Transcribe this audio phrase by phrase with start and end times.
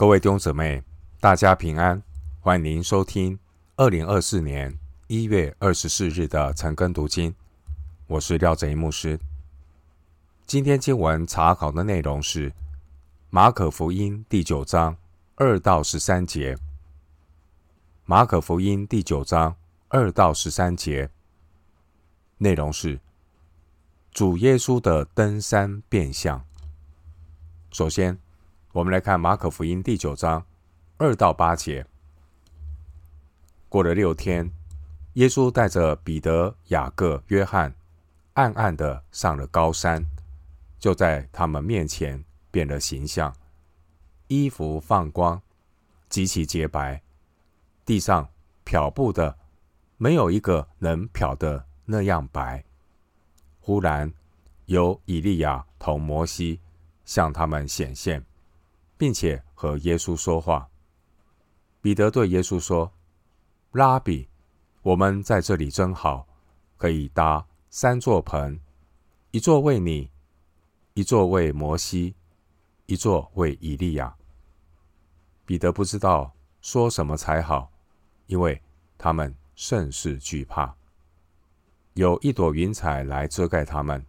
[0.00, 0.82] 各位弟兄姊妹，
[1.20, 2.02] 大家平安，
[2.40, 3.38] 欢迎您收听
[3.76, 7.34] 二零二四年一月二十四日的晨更读经。
[8.06, 9.20] 我是廖正一牧师。
[10.46, 12.50] 今天经文查考的内容是
[13.28, 14.96] 马可福音第九章
[15.34, 16.56] 二到十三节。
[18.06, 19.54] 马可福音第九章
[19.88, 21.10] 二到十三节
[22.38, 22.98] 内容是
[24.10, 26.42] 主耶稣的登山变相。
[27.70, 28.18] 首先，
[28.72, 30.46] 我们来看马可福音第九章
[30.96, 31.84] 二到八节。
[33.68, 34.48] 过了六天，
[35.14, 37.74] 耶稣带着彼得、雅各、约翰，
[38.34, 40.06] 暗暗的上了高山，
[40.78, 43.34] 就在他们面前变了形象，
[44.28, 45.42] 衣服放光，
[46.08, 47.02] 极其洁白，
[47.84, 48.28] 地上
[48.62, 49.36] 漂布的
[49.96, 52.64] 没有一个能漂得那样白。
[53.58, 54.12] 忽然
[54.66, 56.60] 有以利亚同摩西。
[57.02, 58.24] 向他们显现，
[59.00, 60.68] 并且和耶稣说话。
[61.80, 62.92] 彼得对耶稣说
[63.72, 64.28] ：“拉比，
[64.82, 66.28] 我们在这里真好，
[66.76, 68.60] 可以搭三座棚，
[69.30, 70.10] 一座为你，
[70.92, 72.14] 一座为摩西，
[72.84, 74.14] 一座为以利亚。”
[75.46, 77.72] 彼得不知道说什么才好，
[78.26, 78.60] 因为
[78.98, 80.76] 他们甚是惧怕。
[81.94, 84.04] 有一朵云彩来遮盖他们，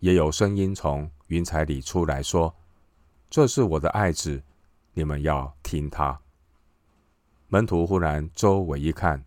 [0.00, 2.52] 也有声音从云彩里出来说
[3.30, 4.42] ：“这是我的爱子，
[4.92, 6.20] 你们要听他。”
[7.48, 9.24] 门徒忽然周围一看，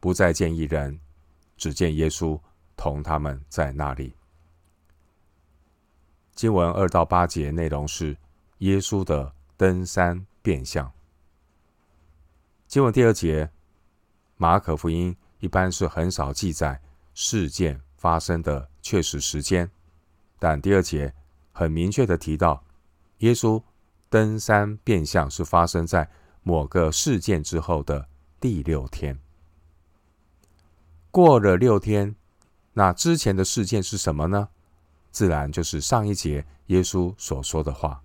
[0.00, 0.98] 不再见一人，
[1.56, 2.40] 只见耶稣
[2.76, 4.14] 同他们在那里。
[6.34, 8.16] 经文二到八节内容是
[8.58, 10.90] 耶稣的登山变相。
[12.66, 13.50] 经文第二节，
[14.36, 16.80] 马可福音一般是很少记载
[17.12, 19.70] 事件发生的确实时间。
[20.38, 21.14] 但第二节
[21.52, 22.64] 很明确的提到，
[23.22, 23.60] 耶稣
[24.08, 26.08] 登山变相是发生在
[26.44, 28.06] 某个事件之后的
[28.38, 29.18] 第六天。
[31.10, 32.14] 过了六天，
[32.74, 34.48] 那之前的事件是什么呢？
[35.10, 38.02] 自然就是上一节耶稣所说的话。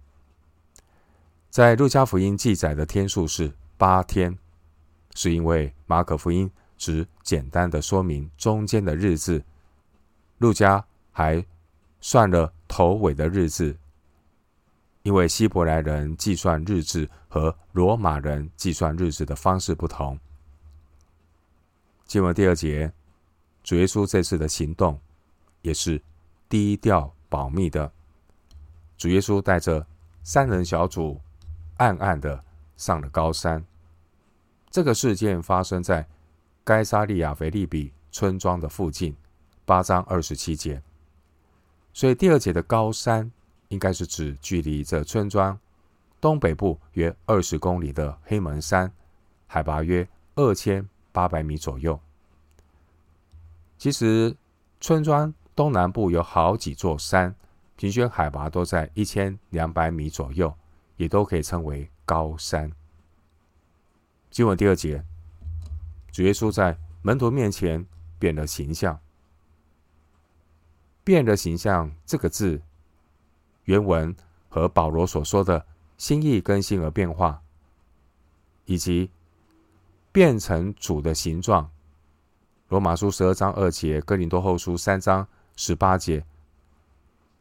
[1.50, 4.38] 在路加福音记载的天数是八天，
[5.16, 9.44] 是因为马可福音只简单的说明中间的日子，
[10.39, 11.45] 路加还。
[12.00, 13.75] 算了头尾的日子，
[15.07, 20.19] 因为希伯来人计算日子和罗马人计算日子的方式不同。
[22.06, 22.91] 经文第二节，
[23.63, 25.00] 主耶稣这次的行动
[25.62, 26.03] 也是
[26.50, 27.90] 低调保密的。
[28.97, 29.88] 主耶稣带着
[30.23, 31.22] 三人小组，
[31.78, 32.44] 暗暗的
[32.75, 33.63] 上了高山。
[34.69, 36.06] 这个事件发生在
[36.66, 39.16] 该撒利亚腓立比村庄的附近，
[39.63, 40.84] 八章二十七节。
[41.94, 43.31] 所以第二节的高山，
[43.69, 45.59] 应该是指距离这村庄
[46.19, 48.91] 东北部约二十公里的黑门山，
[49.45, 52.00] 海拔约二千八百米左右。
[53.77, 54.35] 其实
[54.79, 57.35] 村庄东南部有好几座山，
[57.75, 60.53] 平均海拔都在一千两百米左右，
[60.95, 62.72] 也都可以称为高山。
[64.31, 65.03] 经文第二节，
[66.11, 67.85] 主耶稣在门徒面前
[68.17, 69.00] 变了形象。
[71.03, 72.61] 变了形象这个字，
[73.67, 74.16] 原文
[74.50, 75.66] 和保罗所说的
[75.97, 77.41] 心意更新而变化，
[78.66, 79.09] 以及
[80.11, 81.69] 变成主的形状，
[82.69, 85.27] 罗马书十二章二节，哥林多后书三章
[85.57, 86.25] 十八节，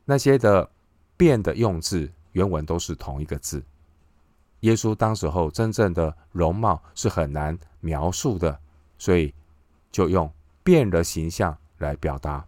[0.04, 0.68] 那些的
[1.16, 3.62] 变的用字，原文都是同一个字。
[4.60, 8.58] 耶稣当时候真正的容貌是很难描述的，
[8.98, 9.32] 所以
[9.92, 10.28] 就用
[10.64, 12.44] 变了形象来表达。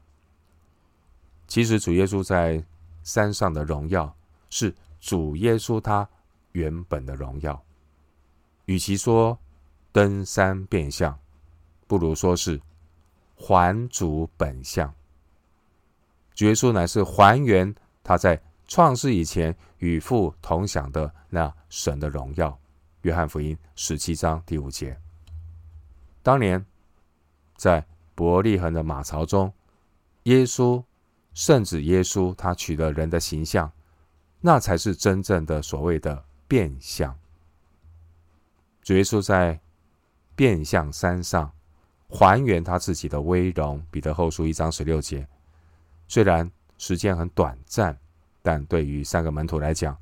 [1.46, 2.64] 其实主耶稣在
[3.08, 4.14] 山上的荣耀
[4.50, 6.06] 是主耶稣他
[6.52, 7.58] 原本的荣耀。
[8.66, 9.36] 与其说
[9.92, 11.18] 登山变相，
[11.86, 12.60] 不如说是
[13.34, 14.92] 还主本相。
[16.34, 17.74] 主耶稣乃是还原
[18.04, 22.56] 他在创世以前与父同享的那神的荣耀。
[23.02, 24.94] 约翰福音十七章第五节。
[26.22, 26.62] 当年
[27.56, 27.82] 在
[28.14, 29.50] 伯利恒的马槽中，
[30.24, 30.84] 耶稣。
[31.38, 33.70] 圣子耶稣，他取了人的形象，
[34.40, 37.16] 那才是真正的所谓的变相。
[38.82, 39.60] 主耶稣在
[40.34, 41.52] 变相山上
[42.08, 43.80] 还原他自己的威荣。
[43.88, 45.28] 彼得后书一章十六节，
[46.08, 47.96] 虽然时间很短暂，
[48.42, 49.96] 但对于三个门徒来讲，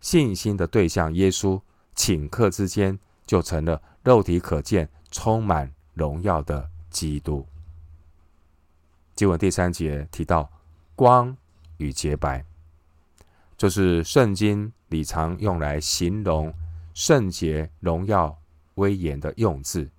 [0.00, 1.60] 信心的对象耶稣，
[1.96, 2.96] 顷刻之间
[3.26, 7.44] 就成了肉体可见、充满荣耀的基督。
[9.16, 10.52] 经文第三节提到
[10.94, 11.34] 光
[11.78, 12.44] 与洁白，
[13.56, 16.52] 这是圣经里常用来形容
[16.92, 18.38] 圣洁、荣耀、
[18.74, 19.90] 威严的用字。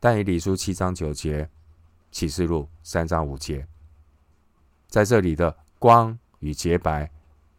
[0.00, 1.48] 但以理书七章九节，
[2.10, 3.64] 启示录三章五节，
[4.88, 7.08] 在这里的光与洁白，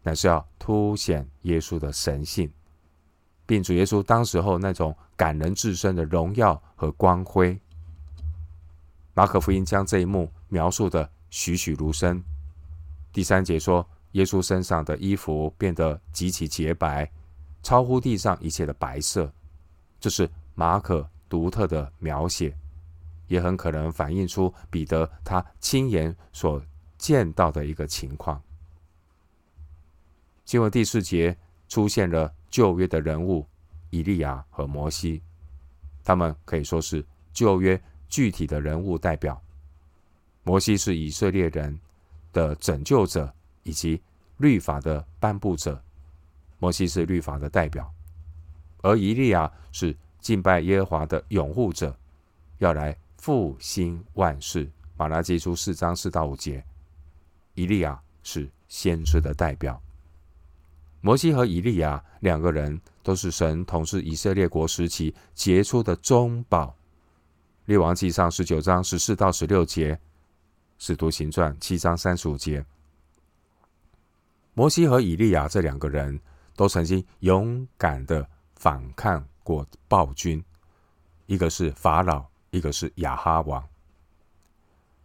[0.03, 2.51] 乃是要凸显耶稣的神性，
[3.45, 7.57] 并主耶稣当时候那种感人至深的荣耀和光辉。
[9.13, 12.21] 马可福音将这一幕描述的栩栩如生。
[13.13, 17.09] 第三节说，耶稣身上的衣服变得极其洁白，
[17.63, 19.31] 超乎地上一切的白色。
[19.97, 22.53] 这是马可独特的描写，
[23.27, 26.61] 也很可能反映出彼得他亲眼所
[26.97, 28.41] 见到的一个情况。
[30.43, 31.37] 经文第四节
[31.69, 33.47] 出现了旧约的人物
[33.89, 35.21] 以利亚和摩西，
[36.03, 39.41] 他们可以说是旧约具体的人物代表。
[40.43, 41.79] 摩西是以色列人
[42.33, 43.31] 的拯救者
[43.63, 44.01] 以及
[44.37, 45.79] 律法的颁布者，
[46.57, 47.91] 摩西是律法的代表，
[48.81, 51.95] 而以利亚是敬拜耶和华的拥护者，
[52.57, 54.69] 要来复兴万世。
[54.97, 56.63] 马拉基书四章四到五节，
[57.53, 59.81] 以利亚是先知的代表。
[61.01, 66.75] 摩西和以利亚两个人都是神统治以色列国时期杰出的中保。
[67.65, 69.99] 列王记上十九章十四到十六节。
[70.81, 72.65] 使徒行传七章三十五节，
[74.55, 76.19] 摩西和以利亚这两个人
[76.55, 80.43] 都曾经勇敢的反抗过暴君，
[81.27, 83.63] 一个是法老，一个是亚哈王。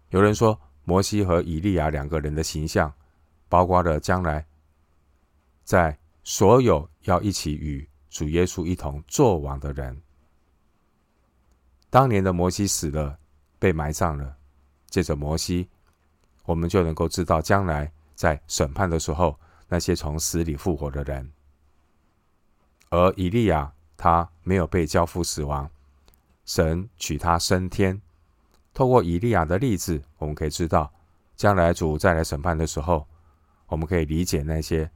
[0.09, 2.91] 有人说，摩西和以利亚两个人的形象，
[3.47, 4.47] 包括了将来
[5.63, 5.95] 在
[6.25, 10.01] 所有要一起与主耶稣一同作王的人。
[11.91, 13.19] 当年的摩西死了，
[13.59, 14.39] 被埋葬了。
[14.89, 15.69] 借着摩西，
[16.45, 19.39] 我们就能够知道将来在审判的时候，
[19.69, 21.31] 那些从死里复活的人。
[22.89, 25.69] 而以利亚他没有被交付死亡，
[26.45, 28.01] 神取他升天。
[28.73, 30.93] 透过以利亚的例子，我们可以知道，
[31.35, 33.07] 将来主再来审判的时候，
[33.67, 34.91] 我们可以理解那些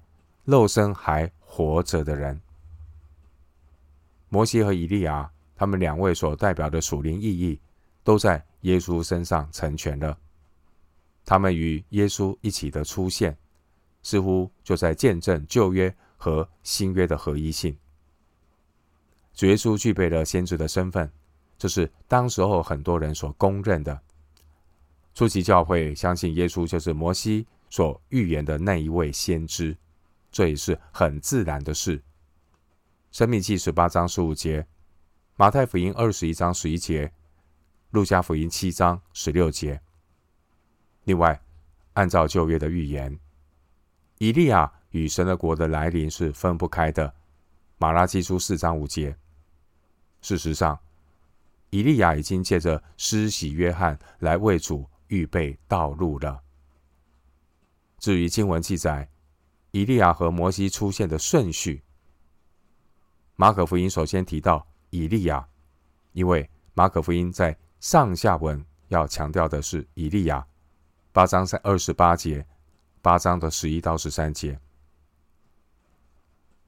[0.45, 2.41] 肉身还活着的人。
[4.29, 7.61] 摩西和以利亚他们两位所代表的属灵意义，
[8.05, 10.19] 都在耶稣身上成全了，
[11.25, 13.37] 他们与耶稣一起的出现，
[14.03, 17.77] 似乎就在见证旧约和新约的合一性。
[19.33, 21.11] 主耶稣具备了先知的身份，
[21.57, 23.99] 这是当时候很多人所公认的。
[25.15, 29.77] 初期教会相信耶稣就是摩西所预言的那一位先知，
[30.31, 32.03] 这也是很自然的事。
[33.11, 34.67] 申命记十八章十五节，
[35.37, 37.11] 马太福音二十一章十一节。
[37.91, 39.81] 路加福音七章十六节。
[41.05, 41.43] 另外，
[41.95, 43.19] 按照旧约的预言，
[44.19, 47.13] 以利亚与神的国的来临是分不开的。
[47.79, 49.17] 马拉基书四章五节。
[50.23, 50.79] 事实上，
[51.71, 56.41] 以利亚已经借着施洗约翰来为主预备道路了。
[57.99, 59.11] 至于经文记载，
[59.73, 61.83] 以利亚和摩西出现的顺序，
[63.35, 65.49] 马可福音首先提到以利亚，
[66.13, 70.47] 因为马可福音在上下文要强调的是以利亚，
[71.13, 72.47] 八章三二十八节，
[73.01, 74.61] 八章的十一到十三节。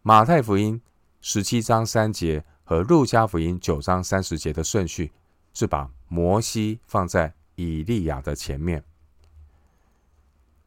[0.01, 0.81] 马太福音
[1.21, 5.13] 十七章三节和路加福音九章三十节的顺序
[5.53, 8.83] 是把摩西放在以利亚的前面。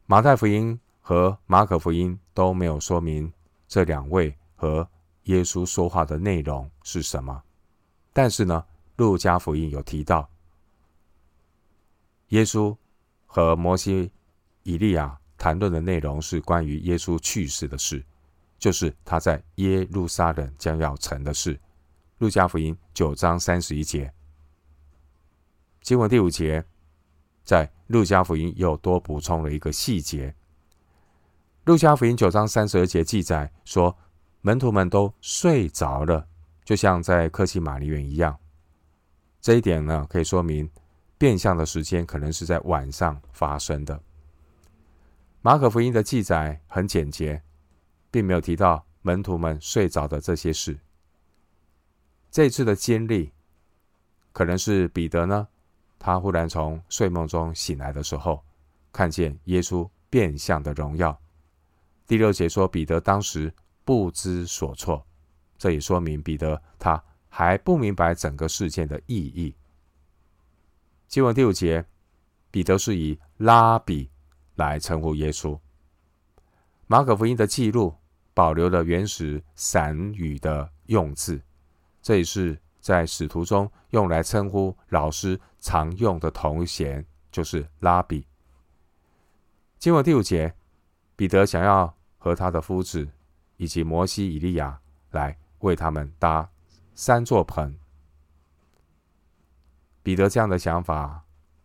[0.06, 3.32] 马太福音和马可福音都没有说明
[3.66, 4.88] 这两位和
[5.24, 7.42] 耶稣说话的内容是什么，
[8.12, 10.30] 但是呢，路加福音有提到。
[12.28, 12.76] 耶稣
[13.24, 14.10] 和摩西、
[14.64, 18.04] 以利亚谈论的内容是关于耶稣去世的事，
[18.58, 21.58] 就是他在耶路撒冷将要成的事。
[22.18, 24.12] 路加福音九章三十一节，
[25.82, 26.64] 经文第五节，
[27.44, 30.34] 在路加福音又多补充了一个细节。
[31.64, 33.96] 路加福音九章三十二节记载说，
[34.40, 36.26] 门徒们都睡着了，
[36.64, 38.36] 就像在克西马尼园一样。
[39.40, 40.68] 这一点呢，可以说明。
[41.18, 44.00] 变相的时间可能是在晚上发生的。
[45.40, 47.42] 马可福音的记载很简洁，
[48.10, 50.78] 并没有提到门徒们睡着的这些事。
[52.30, 53.32] 这次的经历，
[54.32, 55.48] 可能是彼得呢，
[55.98, 58.44] 他忽然从睡梦中醒来的时候，
[58.92, 61.18] 看见耶稣变相的荣耀。
[62.06, 63.52] 第六节说，彼得当时
[63.84, 65.06] 不知所措，
[65.56, 69.54] 这也说明彼得他还不明白整个事件的意义。
[71.08, 71.84] 经文第五节，
[72.50, 74.10] 彼得是以拉比
[74.56, 75.58] 来称呼耶稣。
[76.88, 77.94] 马可福音的记录
[78.34, 81.40] 保留了原始散语的用字，
[82.02, 88.26] 这也是在使徒中用来称呼老师常用的头衔，就是拉比。
[89.78, 90.54] 经文第五节，
[91.14, 93.08] 彼得想要和他的夫子
[93.56, 94.80] 以及摩西、以利亚
[95.12, 96.48] 来为他们搭
[96.94, 97.74] 三座棚。
[100.06, 101.20] 彼得这样的想法，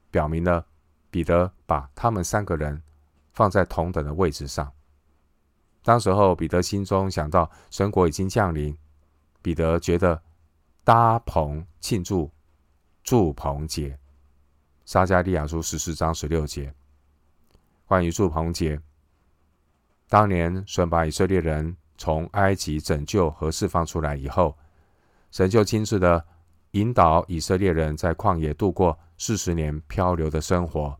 [0.09, 0.65] 表明了
[1.11, 2.81] 彼得把他们三个人
[3.33, 4.73] 放在同等的位置上。
[5.83, 8.75] 当时候，彼得心中想到神国已经降临，
[9.43, 10.19] 彼得觉得
[10.83, 12.31] 搭棚庆祝
[13.03, 13.95] 祝棚节。
[14.85, 16.73] 撒迦利亚书十四章十六节。
[17.85, 18.81] 关于祝棚节，
[20.09, 24.57] 当年神把以色列人从埃及拯救和释放出来以后，
[25.29, 26.25] 神就亲自的
[26.71, 30.97] 引导以色列人在旷野度过四十年漂流的生活。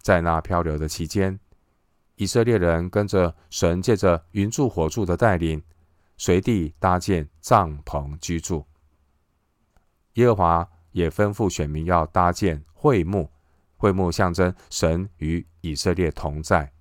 [0.00, 1.38] 在那漂流的期间，
[2.16, 5.62] 以色列人跟着神借着云柱火柱的带领，
[6.16, 8.64] 随地搭建帐篷居住。
[10.14, 13.30] 耶和华也吩咐选民要搭建会幕。
[13.80, 16.72] 会幕象征神与以色列同在，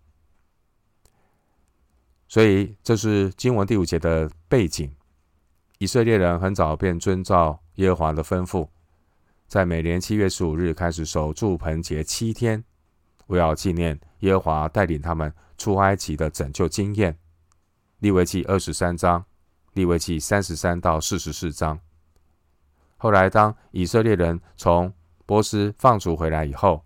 [2.27, 4.91] 所以这是经文第五节的背景。
[5.77, 8.67] 以色列人很早便遵照耶和华的吩咐，
[9.47, 12.63] 在每年七月十五日开始守住棚节七天，
[13.27, 17.17] 为要纪念耶和华带领他们出埃及的拯救经验。
[17.99, 19.25] 利未记二十三章，
[19.73, 21.79] 利未记三十三到四十四章。
[22.97, 24.91] 后来，当以色列人从
[25.25, 26.83] 波斯放逐回来以后，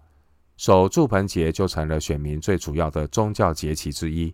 [0.58, 4.34] 守住棚节就成了选民最主要的宗教节期之一。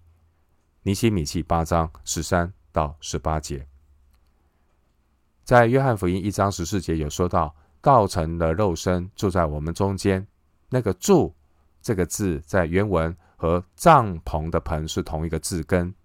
[0.82, 3.68] 尼西米记八章十三到十八节，
[5.48, 10.28] 在约翰福音一章十四节有说到，道成了肉身住在我们中间。
[10.68, 11.34] 那个“住”
[11.82, 15.96] 这个字在原文和帐篷的“棚”是同一个字根，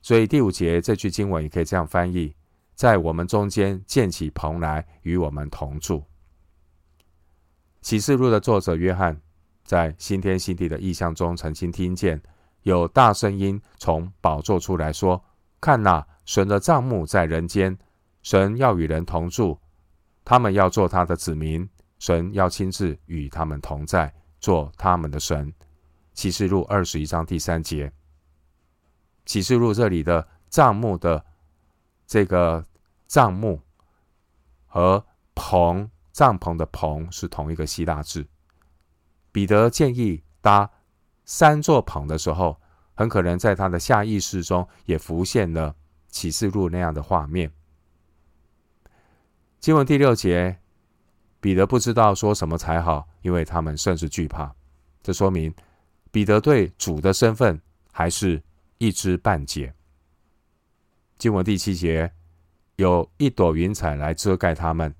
[0.00, 2.34] 所以第五节这句经文也可以这样翻译：
[2.74, 6.02] 在我们中间建起棚来，与我们同住。
[7.82, 9.20] 启示录的作者约翰，
[9.64, 12.18] 在新天新地的意象中，曾经听见
[12.62, 15.22] 有大声音从宝座出来说
[15.60, 17.78] ：“看哪，神的帐幕在人间，
[18.22, 19.58] 神要与人同住，
[20.24, 25.52] 他们要做他的子民，神要亲自与他们同在，做他们的神。”
[26.12, 27.92] 启示录二十一章第三节。
[29.24, 31.24] 启示录这里的帐幕的
[32.06, 32.64] 这个
[33.06, 33.60] 帐幕
[34.66, 35.90] 和棚。
[36.12, 38.26] 帐篷的棚是同一个希腊字。
[39.32, 40.68] 彼得建议搭
[41.24, 42.60] 三座棚的时候，
[42.94, 45.74] 很可能在他的下意识中也浮现了
[46.08, 47.50] 启示录那样的画面。
[49.60, 50.58] 经文第六节，
[51.38, 54.50] 彼得不知道说什么才好，因为他们甚是惧怕。
[55.02, 55.54] 这说明
[56.10, 57.60] 彼得对主的身份
[57.92, 58.42] 还是
[58.78, 59.74] 一知半解。
[61.18, 62.10] 经文第七节，
[62.76, 64.94] 有一朵云彩来遮盖他们。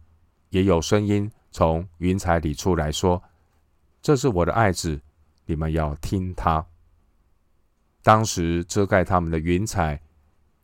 [0.50, 3.22] 也有声音从云彩里出来说
[4.02, 5.00] ：“这是我的爱子，
[5.46, 6.66] 你们要听他。”
[8.02, 10.02] 当时遮盖他们的云彩，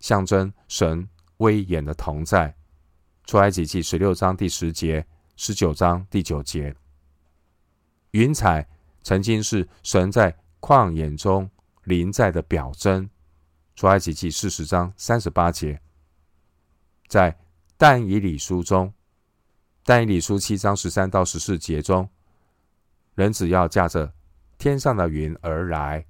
[0.01, 2.55] 象征神威严的同在。
[3.27, 5.05] 出埃及记十六章第十节、
[5.35, 6.73] 十九章第九节。
[8.13, 8.65] 云彩
[9.03, 11.51] 曾经是神在旷野中
[11.83, 13.11] 临在的表征。
[13.75, 15.81] 出埃及记四十章三十八节。
[17.09, 17.37] 在
[17.77, 18.95] 但以理书中。
[19.83, 22.09] 但以理书七章十三到十四节中，
[23.17, 24.15] 人只要驾着
[24.57, 26.07] 天上的云而来，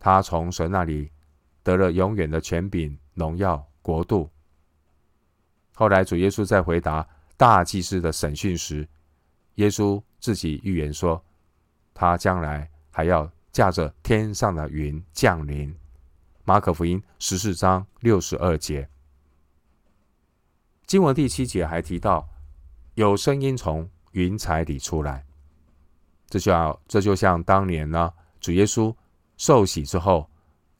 [0.00, 1.12] 他从神那里
[1.62, 4.28] 得了永远的权柄、荣耀、国度。
[5.74, 8.88] 后来主耶稣在回答大祭司的审讯时，
[9.56, 11.22] 耶稣自己预言说，
[11.92, 15.74] 他将来还要驾着天上的云降临。
[16.44, 18.88] 马可福音十四章六十二节，
[20.86, 22.28] 经文第七节还提到。
[22.94, 25.26] 有声音从云彩里出来，
[26.28, 28.94] 这就要这就像当年呢，主耶稣
[29.36, 30.30] 受洗之后，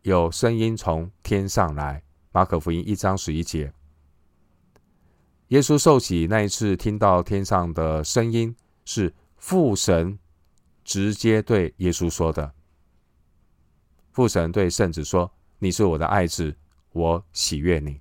[0.02, 2.00] 有声音从天上来。
[2.30, 3.72] 马可福音一章十一节，
[5.48, 10.18] 耶稣受洗那一次听到天上的声音，是父神
[10.84, 12.52] 直接对耶稣说的。
[14.10, 16.56] 父神对圣子说：“你是我的爱子，
[16.92, 18.00] 我喜悦你。”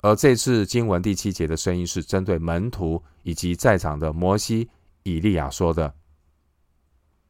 [0.00, 4.70] 而这次经文第七节的声音是针对门徒以及在场的摩西、
[5.02, 5.94] 以利亚说的。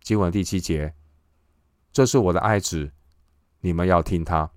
[0.02, 0.94] 经文第七节，
[1.92, 2.90] 这是我的爱子，
[3.60, 4.50] 你们要听他。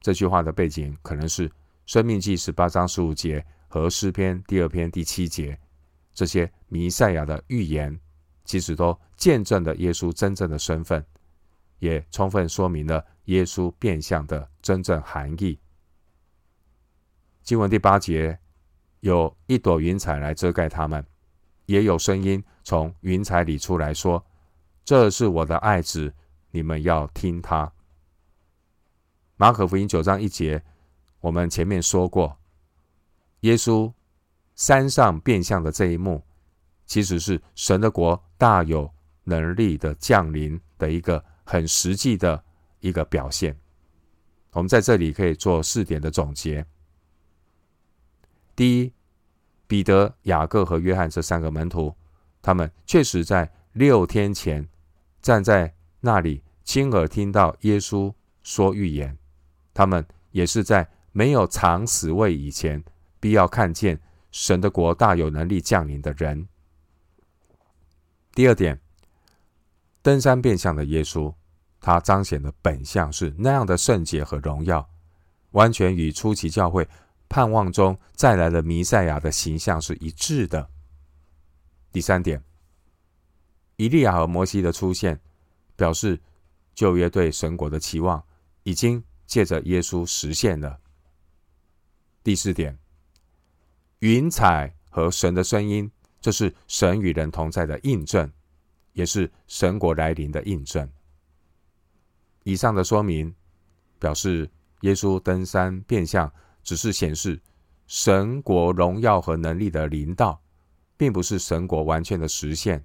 [0.00, 1.48] 这句话的背景可能是
[1.88, 5.58] 《生命记》十八章十五节和诗篇第二篇第七节，
[6.12, 7.98] 这些弥赛亚的预言，
[8.44, 11.02] 其实都见证了耶稣真正的身份。
[11.78, 15.58] 也充分说明了耶稣变相的真正含义。
[17.42, 18.38] 经文第八节，
[19.00, 21.02] 有一朵云彩来遮盖他们，
[21.64, 24.22] 也有声音从云彩里出来说
[24.84, 26.12] ：“这是我的爱子，
[26.50, 27.72] 你们要听他。”
[29.36, 30.62] 马可福音九章一节，
[31.20, 32.38] 我们前面说过，
[33.40, 33.92] 耶稣
[34.54, 36.22] 山上变相的这一幕，
[36.86, 38.90] 其实是神的国大有
[39.24, 42.42] 能力的降临的一个很实际的
[42.80, 43.56] 一个表现。
[44.52, 46.64] 我们在这里可以做四点的总结：
[48.56, 48.92] 第一，
[49.66, 51.94] 彼得、雅各和约翰这三个门徒，
[52.40, 54.66] 他们确实在六天前
[55.20, 59.16] 站在那里，亲耳听到耶稣说预言。
[59.74, 62.82] 他们也是在没有尝死味以前，
[63.18, 64.00] 必要看见
[64.30, 66.48] 神的国大有能力降临的人。
[68.32, 68.80] 第二点，
[70.02, 71.34] 登山变相的耶稣，
[71.80, 74.88] 他彰显的本相是那样的圣洁和荣耀，
[75.50, 76.88] 完全与初期教会
[77.28, 80.68] 盼望中再来的弥赛亚的形象是一致的。
[81.90, 82.42] 第三点，
[83.76, 85.20] 以利亚和摩西的出现，
[85.76, 86.20] 表示
[86.74, 88.22] 旧约对神国的期望
[88.62, 89.02] 已经。
[89.28, 90.80] 借着耶稣实现了。
[92.22, 92.78] 第四点，
[94.00, 98.30] 云彩和神的声音，这是神与人同在的印证，
[98.92, 100.90] 也是神国来临的印证。
[102.44, 103.34] 以上的说明
[103.98, 104.50] 表示，
[104.82, 106.32] 耶稣登山变相，
[106.62, 107.40] 只是显示
[107.86, 110.42] 神国荣耀和能力的临到，
[110.96, 112.84] 并不是神国完全的实现。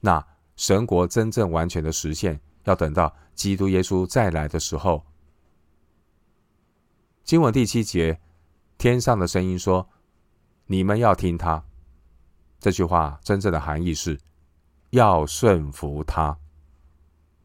[0.00, 0.24] 那
[0.56, 5.04] 神国真正完全的实现，要等到基督耶稣再来的时候。
[7.24, 8.20] 经文第七节，
[8.84, 9.88] 天上的声音说
[10.68, 11.64] ：“你们要听他。”
[12.60, 14.20] 这句话真正的含义是
[14.90, 16.38] 要顺服他。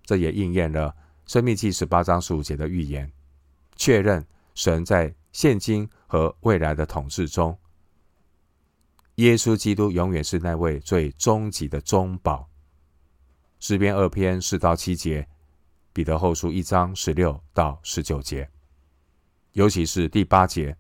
[0.04, 0.90] 这也应验了
[1.32, 3.10] 《生命记》十八章十五节的预言，
[3.78, 7.58] 确认神在现今和未来的统治中，
[9.16, 12.50] 耶稣基督永远是那位最终极的中保。
[13.62, 15.26] 诗篇二篇四到七节，
[15.94, 18.50] 彼得后书一章十六到十九节。
[19.54, 20.76] 尤其是第八节，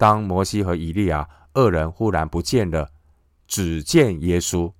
[0.00, 2.90] 当摩西和以利亚二人忽然不见了，
[3.46, 4.72] 只见耶稣，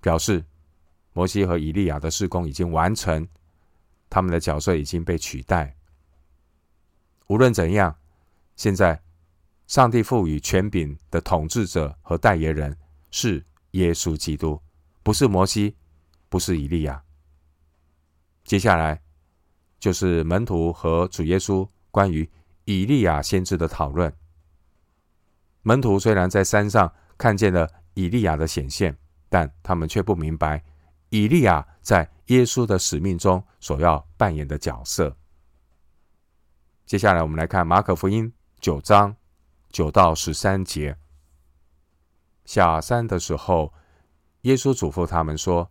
[0.00, 0.44] 表示
[1.12, 3.26] 摩西和以利亚的事工已经完成，
[4.08, 5.74] 他们的角色已经被取代。
[7.26, 7.96] 无论怎样，
[8.54, 9.02] 现在
[9.66, 12.78] 上帝赋予权柄的统治者和代言人
[13.10, 14.62] 是耶稣基督，
[15.02, 15.74] 不是摩西，
[16.28, 17.02] 不是以利亚。
[18.44, 19.02] 接下来
[19.80, 21.68] 就是门徒和主耶稣。
[21.90, 22.30] 关于
[22.64, 24.14] 以利亚先知的讨论，
[25.66, 28.96] 门徒虽然在山上看见了以利亚的显现，
[29.28, 30.62] 但他们却不明白
[31.08, 35.16] 以利亚在耶稣的使命中所要扮演的角色。
[36.84, 39.16] 接下来，我们来看马可福音九章
[39.70, 40.96] 九到十三节。
[42.44, 43.74] 下山的时候，
[44.42, 45.68] 耶稣嘱咐他们说：“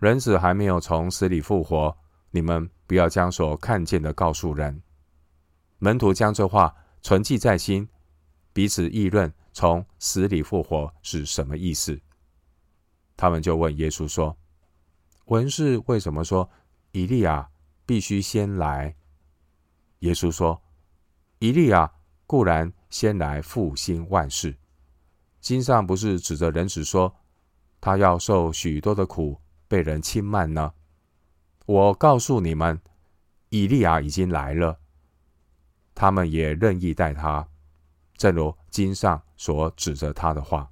[0.00, 1.96] 人子还没有从死里复活，
[2.32, 4.82] 你们不要将所看见的告诉人。”
[5.78, 7.88] 门徒将这话存记在心，
[8.58, 12.00] 彼此议论从死里复活是什么意思。
[13.16, 14.36] 他们就问耶稣说
[15.26, 16.50] ：“文士为什么说
[16.90, 17.48] 以利亚
[17.86, 18.96] 必须先来？”
[20.00, 20.60] 耶稣说
[21.38, 21.88] ：“以利亚
[22.26, 24.56] 固然先来复兴万事，
[25.40, 27.14] 经上不是指着人子说
[27.80, 30.74] 他要受许多的苦，被人轻慢呢？
[31.64, 32.80] 我告诉你们，
[33.50, 34.80] 以利亚已经来了。”
[35.94, 37.48] 他们也任意待他，
[38.18, 40.68] 正如经上所指着他的话。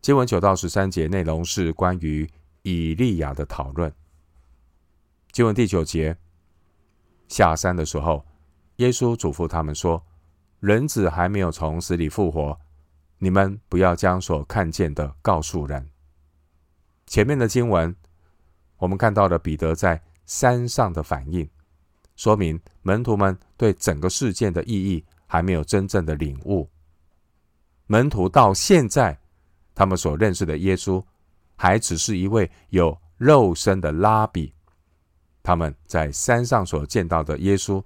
[0.00, 2.26] 经文九到十三节内容是关于
[2.62, 3.92] 以利亚的讨论。
[5.32, 6.16] 经文第九节，
[7.26, 8.24] 下山的时候，
[8.76, 10.06] 耶稣嘱咐他们说
[10.60, 12.58] ：“人子还没有从死里复活，
[13.18, 15.90] 你们不要将所看见的告诉人。”
[17.06, 17.96] 前面的经文，
[18.76, 21.48] 我们看到了彼得在山上的反应。
[22.14, 26.70] 说明门徒们对整个事件的意义还没有真正的领悟。
[27.88, 29.18] 门徒到现在，
[29.74, 31.04] 他们所认识的耶稣，
[31.56, 34.54] 还只是一位有肉身的拉比。
[35.42, 37.82] 他们在山上所见到的耶稣，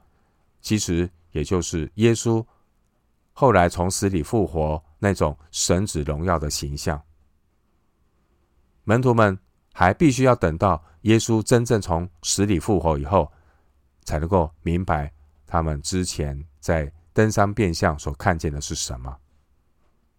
[0.61, 2.45] 其实也就是耶稣
[3.33, 7.01] 后来从死里复活那种神子荣耀的形象。
[8.85, 9.39] 门徒们
[9.73, 13.33] 还必须要等到耶稣真正从死里复活以后。
[14.05, 15.13] 才能够明白
[15.47, 19.19] 他们之前在登山变相所看见的是什么。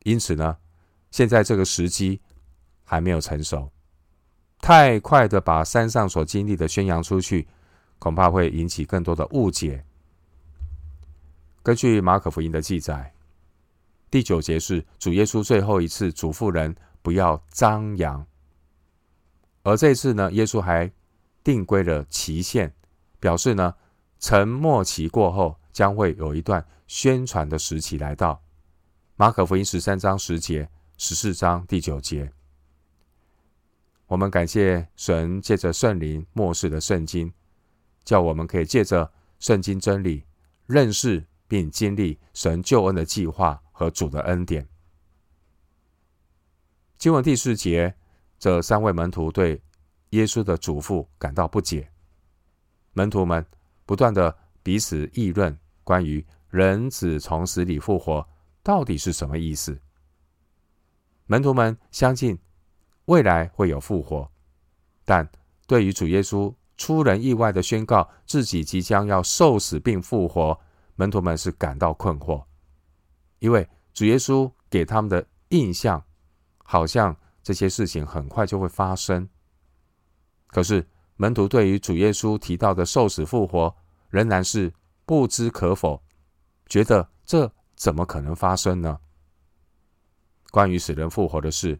[0.03, 0.57] 因此呢，
[1.11, 2.19] 现在这个时机
[2.83, 3.71] 还没有成熟。
[4.59, 7.47] 太快的把山上所经历的宣扬出去，
[7.99, 9.85] 恐怕会引起更多的误解。
[11.63, 13.13] 根据马可福音的记载，
[14.11, 18.27] 第九节是主耶稣最后一次嘱咐人不要张扬，
[19.63, 20.91] 而这次呢，耶稣还
[21.45, 22.73] 定规了期限，
[23.21, 23.73] 表示呢，
[24.19, 28.43] 沉默期过后，将会有一段宣传的时期来到。
[29.15, 32.33] 马可福音十三章十节，十四章第九节。
[34.07, 37.31] 我们感谢神借着圣灵默示的圣经，
[38.03, 40.25] 叫我们可以借着圣经真理
[40.65, 44.67] 认识并经历神救恩的计划和主的恩典。
[46.97, 47.93] 经文第四节，
[48.39, 49.61] 这三位门徒对
[50.09, 51.91] 耶稣的嘱咐感到不解，
[52.93, 53.45] 门徒们
[53.85, 58.27] 不断的彼此议论关于人子从死里复活
[58.61, 59.79] 到底是什么意思。
[61.25, 62.37] 门徒们相信。
[63.05, 64.29] 未来会有复活，
[65.03, 65.27] 但
[65.65, 70.59] 对于主耶稣出人意外的宣告自己即将要受死并复活，
[70.93, 72.45] 门徒们是感到困惑，
[73.39, 76.03] 因为主耶稣给他们的印象
[76.59, 79.27] 好像这些事情很快就会发生。
[80.45, 83.75] 可是门徒对于主耶稣提到的受死复活
[84.11, 84.71] 仍然是
[85.07, 85.99] 不知可否，
[86.69, 88.99] 觉得这怎么可能发生呢？
[90.51, 91.79] 关于死人复活的事。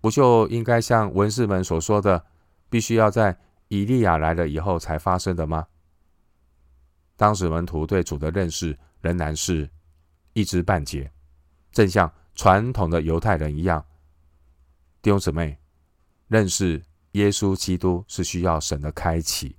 [0.00, 2.26] 不就应该像文士们所说的，
[2.68, 5.66] 必须要在以利亚来了以后才发生的吗？
[7.16, 9.68] 当时门徒对主的认识仍然是
[10.34, 11.10] 一知半解，
[11.72, 13.84] 正像传统的犹太人一样。
[15.00, 15.58] 弟兄姊妹，
[16.28, 19.56] 认识耶稣基督是需要神的开启。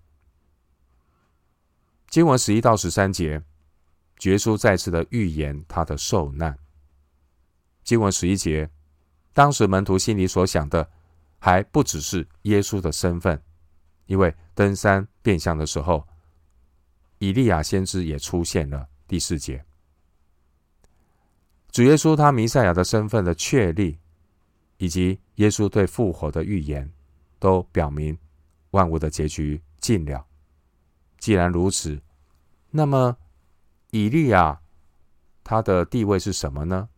[2.10, 3.44] 经文十一到十三节，
[4.24, 6.58] 耶稣再次的预言他的受难。
[7.84, 8.70] 经文十一节。
[9.34, 10.90] 当时门徒心里所想的，
[11.38, 13.40] 还不只是耶稣的身份，
[14.08, 16.08] 因为登山变相的时候，
[17.20, 18.90] 以利亚先知也出现了。
[19.08, 19.64] 第四节，
[21.70, 24.00] 主耶稣他弥赛亚的身份的确立，
[24.78, 26.92] 以及耶稣对复活的预言，
[27.38, 28.18] 都表明
[28.72, 30.26] 万物的结局尽了。
[31.20, 32.02] 既然如此，
[32.72, 33.16] 那么
[33.98, 34.62] 以利亚
[35.44, 36.90] 他的地位是什么呢？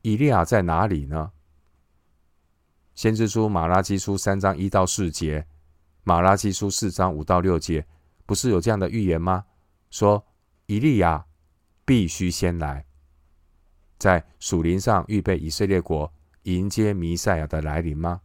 [0.00, 1.32] 以利亚在哪里呢？
[2.94, 5.46] 先知书马拉基书三章一到四节，
[6.04, 7.86] 马拉基书四章五到六节，
[8.24, 9.44] 不是有这样的预言吗？
[9.90, 10.24] 说
[10.64, 11.26] 以利亚
[11.84, 12.86] 必须先来，
[13.98, 16.10] 在属灵上预备以色列国
[16.44, 18.22] 迎接弥赛亚的来临吗？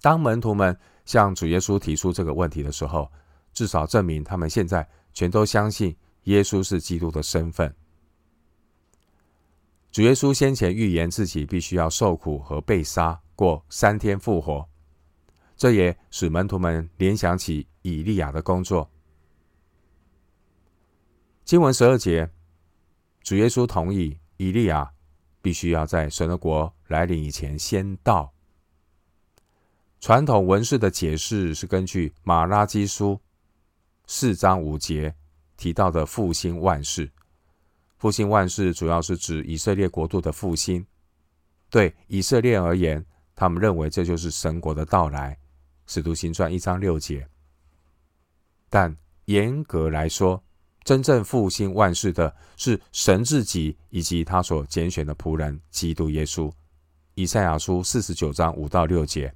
[0.00, 3.12] 当门徒们向主耶稣提出这个问题的时候，
[3.52, 7.74] 至少证明他们现在全都相信耶稣是基督的身份。
[9.90, 14.68] 主耶稣先前预言自己必须要受苦和被杀，过三天复活，
[15.56, 18.90] 这也使门徒们联想起以利亚的工作。
[21.44, 22.28] 经文十二节，
[23.22, 24.90] 主耶稣同意以利亚
[25.40, 28.32] 必须要在神的国来临以前先到。
[30.00, 33.20] 传统文士的解释是根据马拉基书
[34.06, 35.14] 四章五节
[35.56, 37.10] 提到的复兴万事。
[37.96, 40.84] 复兴万事主要是指以色列国度的复兴。
[41.70, 45.36] 对以色列而言，他们认为这就是神国的到来。
[45.86, 47.26] 使徒行传一章六节。
[48.68, 48.94] 但
[49.26, 50.42] 严格来说，
[50.82, 56.52] 真正复兴万事的是神自己以及他所拣选的仆人基督耶稣。
[57.14, 59.34] 以赛亚书四十九章五到六节。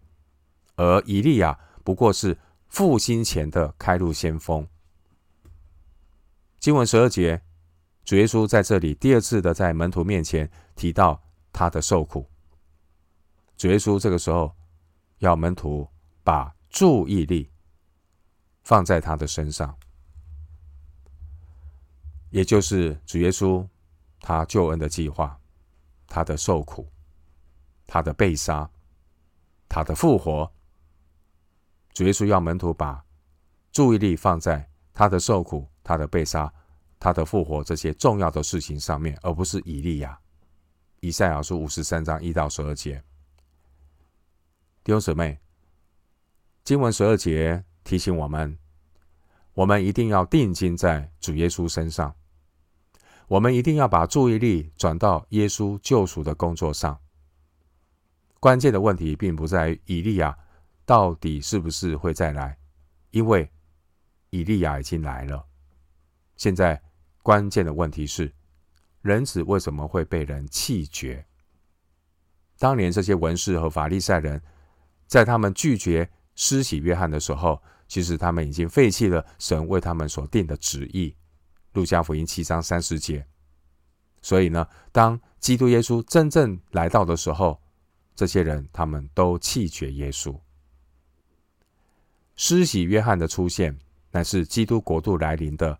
[0.76, 2.36] 而以利亚不过是
[2.68, 4.66] 复兴前的开路先锋。
[6.58, 7.42] 经文十二节。
[8.04, 12.26] 主耶稣在这里第二次的在门徒面前提到他的受苦。
[13.54, 14.50] 主耶稣这个时候
[15.18, 15.86] 要门徒
[16.24, 17.50] 把注意力
[18.62, 19.78] 放在他的身上，
[22.30, 23.68] 也就是主耶稣
[24.22, 25.38] 他救恩的计划，
[26.06, 26.90] 他的受苦，
[27.86, 28.70] 他的被杀，
[29.68, 30.50] 他的复活。
[31.98, 33.04] 主耶稣要门徒把
[33.72, 36.52] 注意力放在他的受苦，他的被杀。
[37.00, 40.16] 他的复活这些重要的事情上面，而不是以利亚。
[41.00, 43.02] 以赛亚书五十三章一到十二节，
[44.84, 45.40] 弟兄姊妹，
[46.62, 48.56] 经文十二节提醒我们，
[49.54, 52.14] 我们一定要定睛在主耶稣身上，
[53.26, 56.96] 我们一定要把注意力转到耶稣救赎的工作上。
[58.38, 60.38] 关键的问题并不在于以利亚
[60.88, 62.56] 到底是不是会再来，
[63.10, 63.46] 因为
[64.30, 65.46] 以利亚已经来了，
[66.34, 66.80] 现在。
[67.20, 68.32] 关键的问题是，
[69.02, 71.26] 人子为什么会被人弃绝？
[72.58, 74.40] 当年这些文士和法利赛人，
[75.06, 81.14] 在他们拒绝施洗约翰的时候，其实他们已经废弃了神为他们所定的旨意。
[81.74, 83.26] 路加福音七章三十节。
[84.22, 87.60] 所以呢，当基督耶稣真正来到的时候，
[88.14, 90.40] 这些人他们都弃绝耶稣。
[92.40, 93.76] 施洗约翰的出现，
[94.12, 95.76] 乃是基督国度来临的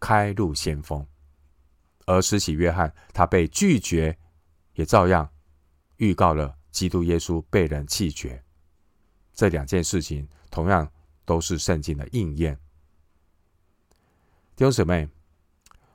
[0.00, 1.06] 开路先锋。
[2.06, 4.16] 而施洗约翰他被拒绝，
[4.74, 5.30] 也照样
[5.98, 8.42] 预告了基督耶稣被人弃绝。
[9.34, 10.90] 这两件事情同样
[11.26, 12.58] 都是圣经的应验。
[14.56, 15.06] 弟兄姊妹，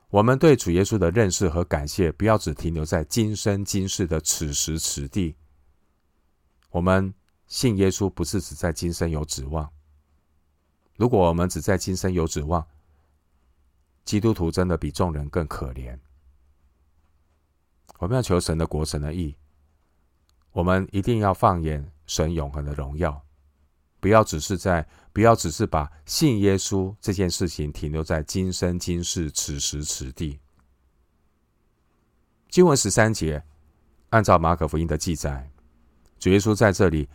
[0.09, 5.35] 我们对主耶稣的认识和感谢，不要只停留在今生今世的此时此地。
[6.69, 7.11] 我们
[7.47, 9.67] 信耶稣，不是只在今生有指望。
[10.95, 12.65] 如果我们只在今生有指望，
[14.05, 15.99] 基督徒真的比众人更可怜。
[17.97, 19.35] 我们要求神的国、神的义，
[20.51, 23.25] 我们一定要放眼神永恒的荣耀，
[23.99, 30.39] 不要只是在，不要只是把信耶稣这件事情停留在今生今世此时此地。
[32.49, 33.43] 经文十三节，
[34.09, 35.51] 按照马可福音的记载，
[36.19, 37.09] 主耶稣在这里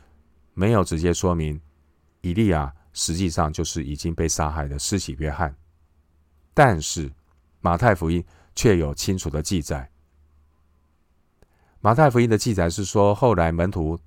[0.53, 1.61] 没有直接说明
[2.21, 5.55] 以利亚实际上就是已经被杀害的施洗约翰，
[6.53, 7.11] 但是
[7.61, 8.25] 马太福音
[8.55, 9.91] 却有清楚的记载。
[11.81, 13.99] 马太福音的记载是说，后来门徒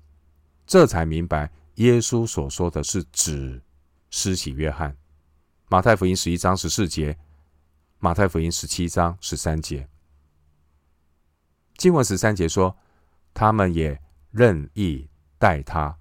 [0.66, 3.60] 这才明白，耶稣所说的是指
[4.10, 4.96] 施洗约翰。
[5.68, 7.18] 马太福音十一章十四节，
[7.98, 9.88] 马太福音十七章十三节。
[11.76, 12.76] 经文十三节说，
[13.32, 15.98] 他们也任意待他，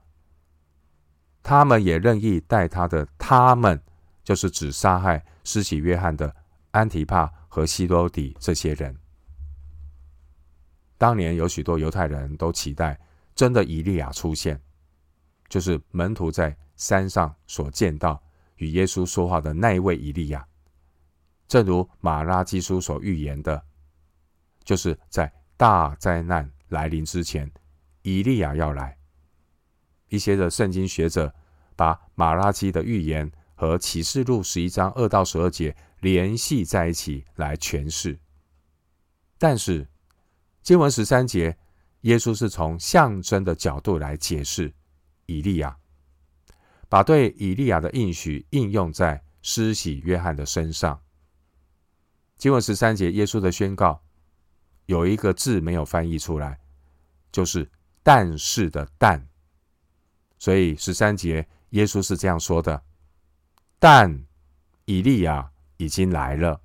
[1.43, 3.79] 他们也任意待他的，他们
[4.23, 6.33] 就是指杀害施洗约翰的
[6.71, 8.97] 安提帕和西多底这些人。
[10.97, 12.97] 当年有许多犹太人都期待
[13.35, 14.59] 真的以利亚出现，
[15.49, 18.23] 就是门徒在山上所见到
[18.55, 20.47] 与耶稣说话的那一位以利亚。
[21.45, 23.61] 正如马拉基书所预言的，
[24.63, 27.51] 就是在大灾难来临之前，
[28.01, 28.97] 以利亚要来。
[30.13, 31.33] 一些的圣经学者
[31.75, 38.19] 把马拉基的预言和启示录十一章二到十二节联系在一起来诠释，
[39.39, 39.87] 但是。
[40.61, 41.57] 经文十三节，
[42.03, 44.73] 耶稣是从象征的角度来解释
[45.25, 45.77] 以利亚，
[46.87, 51.01] 把对以利亚的应许应用在施洗约翰的身上。
[52.37, 54.01] 经文十三节，耶稣的宣告
[54.85, 56.61] 有一个字没有翻译出来，
[57.29, 57.69] 就是
[58.01, 59.27] “但是”的“但”，
[60.43, 62.83] 所以十三节耶稣是这样说的
[63.79, 64.25] ：“但
[64.83, 66.59] 以利亚已经来了。”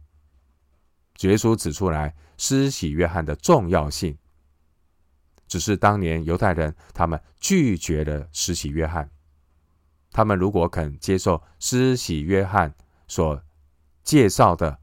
[1.22, 2.12] 耶稣指出来。
[2.40, 4.16] 施洗约翰的重要性，
[5.48, 9.10] 只是当年犹太人他们拒绝了施洗约翰。
[10.12, 12.72] 他们如果肯接受施洗约翰
[13.08, 13.42] 所
[14.04, 14.78] 介绍的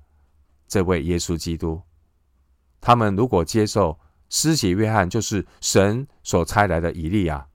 [0.67, 1.81] 这位耶稣基督，
[2.81, 7.47] 他们如果接受施洗约翰就是神所差来的以利亚，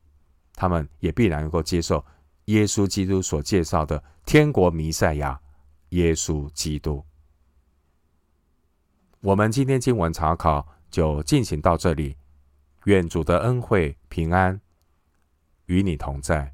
[0.61, 2.05] 他们也必然能够接受
[2.45, 5.41] 耶稣基督所介绍的天国弥赛亚
[5.89, 7.03] 耶稣基督。
[9.23, 12.15] 我们今天经文查考就进行到这里，
[12.85, 14.61] 愿主的恩惠平安
[15.65, 16.53] 与你同在。